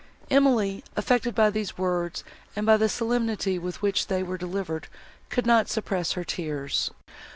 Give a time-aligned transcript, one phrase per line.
[0.31, 2.23] Emily, affected by these words
[2.55, 4.87] and by the solemnity, with which they were delivered,
[5.29, 6.89] could not suppress her tears.